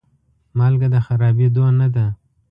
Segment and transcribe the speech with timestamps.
[0.57, 2.05] مالګه د خرابېدو نه ده.